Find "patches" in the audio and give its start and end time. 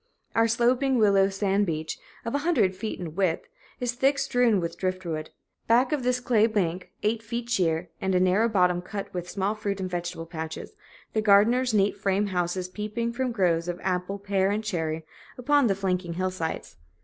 10.25-10.73